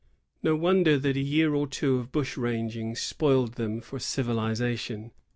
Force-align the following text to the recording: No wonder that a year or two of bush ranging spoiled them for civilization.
No 0.41 0.55
wonder 0.55 0.97
that 0.97 1.15
a 1.15 1.19
year 1.19 1.53
or 1.53 1.67
two 1.67 1.97
of 1.97 2.11
bush 2.11 2.35
ranging 2.35 2.95
spoiled 2.95 3.53
them 3.53 3.81
for 3.81 3.99
civilization. 3.99 5.11